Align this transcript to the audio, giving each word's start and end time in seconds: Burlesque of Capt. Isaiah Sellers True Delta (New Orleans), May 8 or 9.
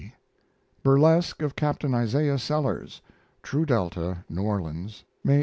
Burlesque 0.81 1.43
of 1.43 1.55
Capt. 1.55 1.85
Isaiah 1.85 2.39
Sellers 2.39 3.03
True 3.43 3.67
Delta 3.67 4.25
(New 4.27 4.41
Orleans), 4.41 5.03
May 5.23 5.33
8 5.35 5.37
or 5.37 5.39
9. 5.39 5.39